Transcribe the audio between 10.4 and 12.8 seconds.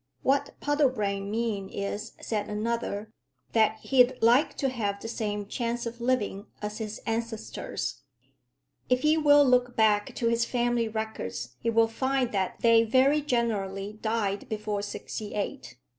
family records he will find that